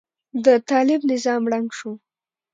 [0.45, 1.91] د طالب نظام ړنګ شو.